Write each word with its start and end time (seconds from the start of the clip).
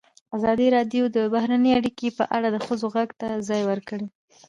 ازادي 0.37 0.67
راډیو 0.75 1.03
د 1.15 1.17
بهرنۍ 1.33 1.71
اړیکې 1.79 2.09
په 2.17 2.23
اړه 2.35 2.47
د 2.51 2.57
ښځو 2.65 2.87
غږ 2.95 3.09
ته 3.19 3.27
ځای 3.49 3.61
ورکړی. 3.69 4.05